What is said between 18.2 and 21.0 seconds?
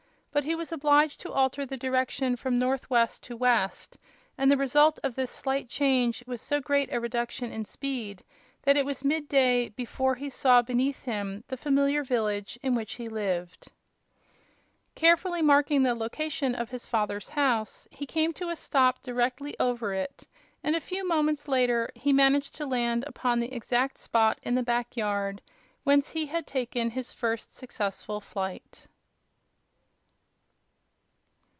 to a stop directly over it, and a